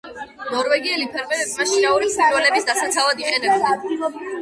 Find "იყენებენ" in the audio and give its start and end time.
3.27-4.23